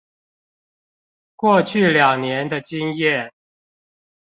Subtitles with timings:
[1.35, 3.29] 過去兩年的經驗